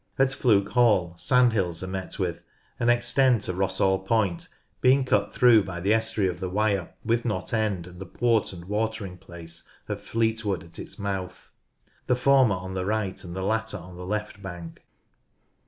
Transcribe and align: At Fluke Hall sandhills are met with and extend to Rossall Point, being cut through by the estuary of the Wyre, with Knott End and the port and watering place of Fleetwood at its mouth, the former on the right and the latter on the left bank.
At 0.17 0.31
Fluke 0.33 0.69
Hall 0.69 1.13
sandhills 1.19 1.83
are 1.83 1.87
met 1.87 2.17
with 2.17 2.41
and 2.79 2.89
extend 2.89 3.41
to 3.41 3.53
Rossall 3.53 4.03
Point, 4.03 4.47
being 4.81 5.05
cut 5.05 5.31
through 5.31 5.63
by 5.63 5.79
the 5.79 5.93
estuary 5.93 6.27
of 6.27 6.39
the 6.39 6.49
Wyre, 6.49 6.91
with 7.05 7.23
Knott 7.23 7.53
End 7.53 7.85
and 7.85 7.99
the 7.99 8.07
port 8.07 8.51
and 8.51 8.65
watering 8.65 9.19
place 9.19 9.61
of 9.87 10.01
Fleetwood 10.01 10.63
at 10.63 10.79
its 10.79 10.97
mouth, 10.97 11.51
the 12.07 12.15
former 12.15 12.55
on 12.55 12.73
the 12.73 12.87
right 12.87 13.23
and 13.23 13.35
the 13.35 13.43
latter 13.43 13.77
on 13.77 13.95
the 13.95 14.07
left 14.07 14.41
bank. 14.41 14.81